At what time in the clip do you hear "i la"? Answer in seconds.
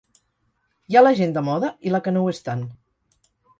1.89-2.01